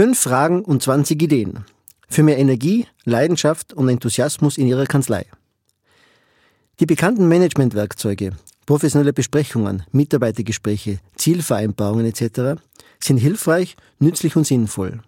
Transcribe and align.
Fünf 0.00 0.18
Fragen 0.18 0.64
und 0.64 0.82
20 0.82 1.20
Ideen. 1.20 1.66
Für 2.08 2.22
mehr 2.22 2.38
Energie, 2.38 2.86
Leidenschaft 3.04 3.74
und 3.74 3.86
Enthusiasmus 3.90 4.56
in 4.56 4.66
Ihrer 4.66 4.86
Kanzlei. 4.86 5.26
Die 6.78 6.86
bekannten 6.86 7.28
Managementwerkzeuge, 7.28 8.32
professionelle 8.64 9.12
Besprechungen, 9.12 9.82
Mitarbeitergespräche, 9.92 11.00
Zielvereinbarungen 11.16 12.06
etc. 12.06 12.58
sind 12.98 13.18
hilfreich, 13.18 13.76
nützlich 13.98 14.36
und 14.36 14.46
sinnvoll. 14.46 15.02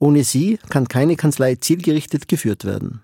Ohne 0.00 0.24
sie 0.24 0.58
kann 0.70 0.88
keine 0.88 1.14
Kanzlei 1.14 1.54
zielgerichtet 1.54 2.26
geführt 2.26 2.64
werden. 2.64 3.00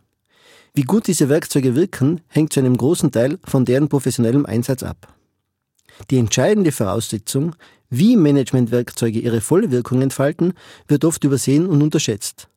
Wie 0.74 0.82
gut 0.82 1.07
diese 1.07 1.29
Werkzeuge 1.29 1.77
wirken, 1.77 2.20
hängt 2.27 2.52
zu 2.52 2.59
einem 2.59 2.77
großen 2.77 3.12
Teil 3.12 3.38
von 3.45 3.65
deren 3.65 3.88
professionellem 3.88 4.45
Einsatz 4.45 4.82
ab. 4.82 5.15
Die 6.11 6.19
entscheidende 6.19 6.73
Voraussetzung, 6.73 7.55
wie 7.91 8.16
Managementwerkzeuge 8.16 9.19
ihre 9.19 9.41
volle 9.41 9.70
Wirkung 9.70 10.02
entfalten, 10.02 10.55
wird 10.87 11.05
oft 11.05 11.24
übersehen 11.24 11.66
und 11.66 11.83
unterschätzt. 11.83 12.48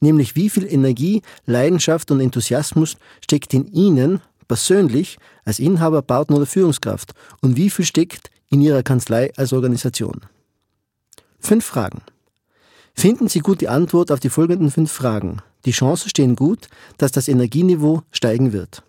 Nämlich 0.00 0.36
wie 0.36 0.50
viel 0.50 0.66
Energie, 0.66 1.22
Leidenschaft 1.46 2.10
und 2.10 2.20
Enthusiasmus 2.20 2.96
steckt 3.22 3.54
in 3.54 3.66
Ihnen 3.72 4.20
persönlich 4.48 5.18
als 5.44 5.58
Inhaber, 5.58 6.02
Partner 6.02 6.36
oder 6.36 6.46
Führungskraft 6.46 7.14
und 7.40 7.56
wie 7.56 7.70
viel 7.70 7.84
steckt 7.84 8.30
in 8.50 8.60
Ihrer 8.60 8.82
Kanzlei 8.82 9.32
als 9.36 9.52
Organisation. 9.52 10.20
Fünf 11.40 11.64
Fragen. 11.64 12.02
Finden 12.94 13.28
Sie 13.28 13.40
gut 13.40 13.60
die 13.60 13.68
Antwort 13.68 14.10
auf 14.10 14.20
die 14.20 14.30
folgenden 14.30 14.70
fünf 14.70 14.90
Fragen. 14.90 15.42
Die 15.64 15.72
Chancen 15.72 16.08
stehen 16.08 16.36
gut, 16.36 16.68
dass 16.96 17.12
das 17.12 17.28
Energieniveau 17.28 18.02
steigen 18.10 18.52
wird. 18.52 18.82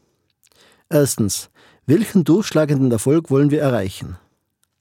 Erstens. 0.90 1.50
Welchen 1.90 2.26
durchschlagenden 2.26 2.92
Erfolg 2.92 3.30
wollen 3.30 3.50
wir 3.50 3.62
erreichen? 3.62 4.18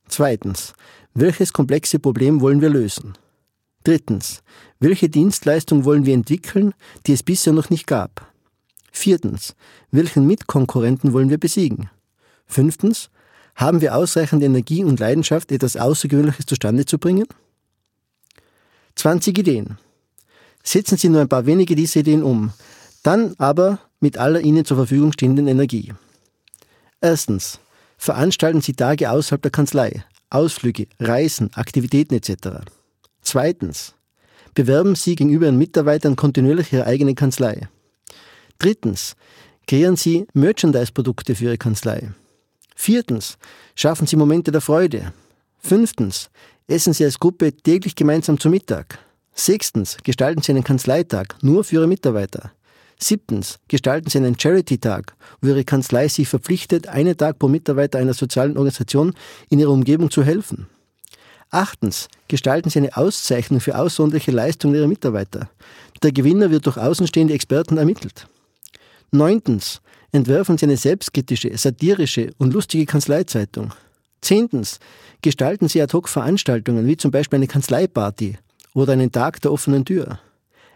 Zweitens. 0.08 0.74
Welches 1.14 1.52
komplexe 1.52 2.00
Problem 2.00 2.40
wollen 2.40 2.60
wir 2.60 2.68
lösen? 2.68 3.16
Drittens. 3.84 4.42
Welche 4.80 5.08
Dienstleistung 5.08 5.84
wollen 5.84 6.04
wir 6.04 6.14
entwickeln, 6.14 6.74
die 7.06 7.12
es 7.12 7.22
bisher 7.22 7.52
noch 7.52 7.70
nicht 7.70 7.86
gab? 7.86 8.26
Viertens. 8.90 9.54
Welchen 9.92 10.26
Mitkonkurrenten 10.26 11.12
wollen 11.12 11.30
wir 11.30 11.38
besiegen? 11.38 11.90
Fünftens. 12.44 13.08
Haben 13.54 13.80
wir 13.80 13.94
ausreichend 13.94 14.42
Energie 14.42 14.82
und 14.82 14.98
Leidenschaft, 14.98 15.52
etwas 15.52 15.76
Außergewöhnliches 15.76 16.46
zustande 16.46 16.86
zu 16.86 16.98
bringen? 16.98 17.28
20 18.96 19.38
Ideen. 19.38 19.78
Setzen 20.64 20.98
Sie 20.98 21.08
nur 21.08 21.20
ein 21.20 21.28
paar 21.28 21.46
wenige 21.46 21.76
dieser 21.76 22.00
Ideen 22.00 22.24
um, 22.24 22.52
dann 23.04 23.36
aber 23.38 23.78
mit 24.00 24.18
aller 24.18 24.40
Ihnen 24.40 24.64
zur 24.64 24.76
Verfügung 24.76 25.12
stehenden 25.12 25.46
Energie. 25.46 25.92
Erstens. 27.00 27.60
Veranstalten 27.98 28.60
Sie 28.60 28.74
Tage 28.74 29.10
außerhalb 29.10 29.42
der 29.42 29.50
Kanzlei, 29.50 30.04
Ausflüge, 30.30 30.86
Reisen, 31.00 31.52
Aktivitäten 31.54 32.14
etc. 32.14 32.64
Zweitens. 33.22 33.94
Bewerben 34.54 34.94
Sie 34.94 35.14
gegenüber 35.14 35.46
Ihren 35.46 35.58
Mitarbeitern 35.58 36.16
kontinuierlich 36.16 36.72
Ihre 36.72 36.86
eigene 36.86 37.14
Kanzlei. 37.14 37.68
Drittens. 38.58 39.16
Kreieren 39.66 39.96
Sie 39.96 40.26
Merchandise-Produkte 40.32 41.34
für 41.34 41.44
Ihre 41.44 41.58
Kanzlei. 41.58 42.10
Viertens. 42.74 43.36
Schaffen 43.74 44.06
Sie 44.06 44.16
Momente 44.16 44.52
der 44.52 44.60
Freude. 44.60 45.12
Fünftens. 45.58 46.30
Essen 46.68 46.92
Sie 46.92 47.04
als 47.04 47.18
Gruppe 47.18 47.52
täglich 47.52 47.94
gemeinsam 47.94 48.38
zu 48.38 48.48
Mittag. 48.48 48.98
Sechstens. 49.34 49.98
Gestalten 50.02 50.42
Sie 50.42 50.52
einen 50.52 50.64
Kanzleitag 50.64 51.36
nur 51.42 51.64
für 51.64 51.76
Ihre 51.76 51.86
Mitarbeiter. 51.86 52.52
Siebtens, 52.98 53.58
gestalten 53.68 54.08
Sie 54.08 54.18
einen 54.18 54.38
Charity-Tag, 54.38 55.14
wo 55.40 55.48
Ihre 55.48 55.64
Kanzlei 55.64 56.08
sich 56.08 56.28
verpflichtet, 56.28 56.88
einen 56.88 57.16
Tag 57.16 57.38
pro 57.38 57.48
Mitarbeiter 57.48 57.98
einer 57.98 58.14
sozialen 58.14 58.56
Organisation 58.56 59.14
in 59.50 59.58
ihrer 59.58 59.70
Umgebung 59.70 60.10
zu 60.10 60.22
helfen. 60.24 60.66
Achtens, 61.50 62.08
gestalten 62.28 62.70
Sie 62.70 62.78
eine 62.78 62.96
Auszeichnung 62.96 63.60
für 63.60 63.78
außerordentliche 63.78 64.32
Leistungen 64.32 64.74
Ihrer 64.74 64.88
Mitarbeiter. 64.88 65.50
Der 66.02 66.12
Gewinner 66.12 66.50
wird 66.50 66.66
durch 66.66 66.78
außenstehende 66.78 67.34
Experten 67.34 67.76
ermittelt. 67.76 68.26
Neuntens, 69.12 69.80
entwerfen 70.12 70.58
Sie 70.58 70.66
eine 70.66 70.76
selbstkritische, 70.76 71.56
satirische 71.56 72.32
und 72.38 72.54
lustige 72.54 72.86
Kanzleizeitung. 72.86 73.72
Zehntens, 74.22 74.80
gestalten 75.22 75.68
Sie 75.68 75.80
Ad-Hoc-Veranstaltungen, 75.80 76.86
wie 76.86 76.96
zum 76.96 77.10
Beispiel 77.10 77.36
eine 77.36 77.46
Kanzleiparty 77.46 78.38
oder 78.74 78.94
einen 78.94 79.12
Tag 79.12 79.40
der 79.42 79.52
offenen 79.52 79.84
Tür. 79.84 80.18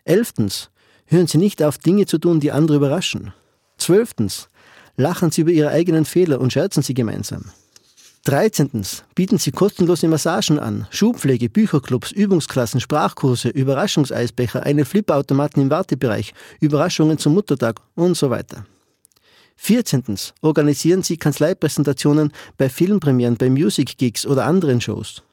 Elftens, 0.04 0.70
Hören 1.12 1.26
Sie 1.26 1.38
nicht 1.38 1.60
auf, 1.60 1.76
Dinge 1.76 2.06
zu 2.06 2.18
tun, 2.18 2.38
die 2.38 2.52
andere 2.52 2.76
überraschen. 2.76 3.32
Zwölftens. 3.78 4.48
Lachen 4.96 5.32
Sie 5.32 5.40
über 5.40 5.50
Ihre 5.50 5.70
eigenen 5.70 6.04
Fehler 6.04 6.40
und 6.40 6.52
scherzen 6.52 6.84
Sie 6.84 6.94
gemeinsam. 6.94 7.46
Dreizehntens. 8.24 9.02
Bieten 9.16 9.36
Sie 9.36 9.50
kostenlose 9.50 10.06
Massagen 10.06 10.60
an, 10.60 10.86
Schubpflege, 10.90 11.48
Bücherclubs, 11.48 12.12
Übungsklassen, 12.12 12.80
Sprachkurse, 12.80 13.48
Überraschungseisbecher, 13.48 14.62
eine 14.62 14.84
Flipperautomaten 14.84 15.60
im 15.60 15.70
Wartebereich, 15.70 16.32
Überraschungen 16.60 17.18
zum 17.18 17.34
Muttertag 17.34 17.80
und 17.96 18.16
so 18.16 18.30
weiter. 18.30 18.64
Vierzehntens. 19.56 20.32
Organisieren 20.42 21.02
Sie 21.02 21.16
Kanzleipräsentationen 21.16 22.32
bei 22.56 22.68
Filmpremieren, 22.68 23.36
bei 23.36 23.50
Music 23.50 23.98
Gigs 23.98 24.26
oder 24.26 24.44
anderen 24.44 24.80
Shows. 24.80 25.24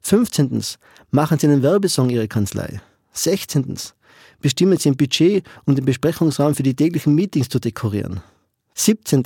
Fünfzehntens. 0.00 0.78
Machen 1.10 1.40
Sie 1.40 1.48
einen 1.48 1.64
Werbesong 1.64 2.08
Ihrer 2.08 2.28
Kanzlei. 2.28 2.80
Sechzehntens 3.12 3.94
bestimmen 4.40 4.78
Sie 4.78 4.90
ein 4.90 4.96
Budget, 4.96 5.44
um 5.64 5.74
den 5.74 5.84
Besprechungsraum 5.84 6.54
für 6.54 6.62
die 6.62 6.74
täglichen 6.74 7.14
Meetings 7.14 7.48
zu 7.48 7.58
dekorieren. 7.58 8.20
17. 8.74 9.24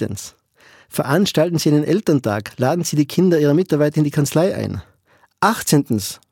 Veranstalten 0.89 1.59
Sie 1.59 1.71
einen 1.71 1.85
Elterntag, 1.85 2.53
laden 2.59 2.85
Sie 2.85 2.97
die 2.97 3.07
Kinder 3.07 3.39
Ihrer 3.39 3.55
Mitarbeiter 3.55 3.99
in 3.99 4.05
die 4.05 4.11
Kanzlei 4.11 4.55
ein. 4.55 4.83
18. 5.41 5.87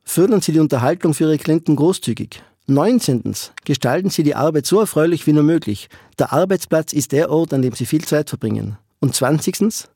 Fördern 0.04 0.40
Sie 0.40 0.52
die 0.52 0.60
Unterhaltung 0.60 1.14
für 1.14 1.24
Ihre 1.24 1.38
Klienten 1.38 1.76
großzügig. 1.76 2.42
19. 2.66 3.22
Gestalten 3.64 4.10
Sie 4.10 4.22
die 4.22 4.34
Arbeit 4.34 4.66
so 4.66 4.80
erfreulich 4.80 5.26
wie 5.26 5.32
nur 5.32 5.42
möglich. 5.42 5.88
Der 6.18 6.32
Arbeitsplatz 6.32 6.92
ist 6.92 7.12
der 7.12 7.30
Ort, 7.30 7.52
an 7.52 7.62
dem 7.62 7.74
Sie 7.74 7.86
viel 7.86 8.04
Zeit 8.04 8.28
verbringen. 8.28 8.76
Und 9.00 9.14
20. 9.14 9.88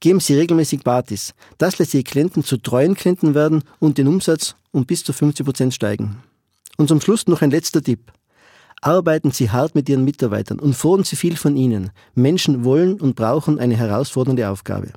Geben 0.00 0.20
Sie 0.20 0.34
regelmäßig 0.34 0.84
Partys. 0.84 1.34
Das 1.56 1.78
lässt 1.78 1.94
Ihre 1.94 2.04
Klienten 2.04 2.44
zu 2.44 2.58
treuen 2.58 2.94
Klienten 2.94 3.34
werden 3.34 3.64
und 3.78 3.98
den 3.98 4.08
Umsatz 4.08 4.54
um 4.70 4.84
bis 4.84 5.02
zu 5.04 5.12
50 5.12 5.44
Prozent 5.44 5.74
steigen. 5.74 6.22
Und 6.78 6.88
zum 6.88 7.00
Schluss 7.00 7.26
noch 7.26 7.42
ein 7.42 7.50
letzter 7.50 7.82
Tipp. 7.82 8.12
Arbeiten 8.80 9.32
Sie 9.32 9.50
hart 9.50 9.74
mit 9.74 9.88
Ihren 9.88 10.04
Mitarbeitern 10.04 10.60
und 10.60 10.74
fordern 10.74 11.04
Sie 11.04 11.16
viel 11.16 11.36
von 11.36 11.56
ihnen. 11.56 11.90
Menschen 12.14 12.64
wollen 12.64 13.00
und 13.00 13.16
brauchen 13.16 13.58
eine 13.58 13.76
herausfordernde 13.76 14.48
Aufgabe. 14.48 14.92